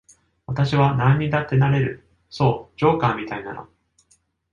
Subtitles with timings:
[0.47, 3.69] 私はなんにだってなれる、そう、ジョーカーみたいなの。